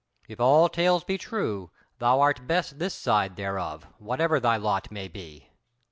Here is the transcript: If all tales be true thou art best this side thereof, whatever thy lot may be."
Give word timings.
If 0.27 0.39
all 0.39 0.67
tales 0.67 1.03
be 1.03 1.19
true 1.19 1.69
thou 1.99 2.21
art 2.21 2.47
best 2.47 2.79
this 2.79 2.95
side 2.95 3.35
thereof, 3.35 3.85
whatever 3.99 4.39
thy 4.39 4.57
lot 4.57 4.89
may 4.91 5.07
be." 5.07 5.51